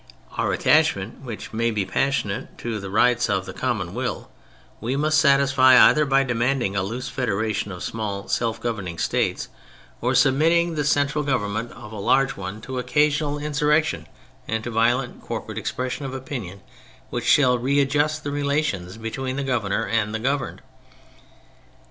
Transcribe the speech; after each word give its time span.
Our 0.35 0.51
attachment, 0.51 1.21
which 1.23 1.53
may 1.53 1.69
be 1.69 1.85
passionate, 1.85 2.57
to 2.57 2.79
the 2.79 2.89
rights 2.89 3.29
of 3.29 3.45
the 3.45 3.53
Common 3.53 3.93
Will 3.93 4.31
we 4.79 4.95
must 4.95 5.19
satisfy 5.19 5.77
either 5.79 6.05
by 6.05 6.23
demanding 6.23 6.75
a 6.75 6.81
loose 6.81 7.07
federation 7.07 7.71
of 7.71 7.83
small, 7.83 8.27
self 8.27 8.59
governing 8.59 8.97
states, 8.97 9.47
or 10.01 10.15
submitting 10.15 10.73
the 10.73 10.83
central 10.85 11.23
20 11.23 11.25
THE 11.25 11.31
FRENCH 11.39 11.43
REVOLUTION 11.51 11.67
government 11.69 11.93
of 11.93 12.03
large 12.03 12.35
ones 12.35 12.65
to 12.65 12.79
occasional 12.79 13.37
insur 13.37 13.67
rection 13.67 14.05
and 14.47 14.63
to 14.63 14.71
violent 14.71 15.21
corporate 15.21 15.59
expressions 15.59 16.07
of 16.07 16.15
opinion 16.15 16.61
which 17.11 17.25
shall 17.27 17.59
readjust 17.59 18.23
the 18.23 18.31
relations 18.31 18.97
between 18.97 19.35
the 19.35 19.43
governor 19.43 19.85
and 19.85 20.15
the 20.15 20.19
governed. 20.19 20.63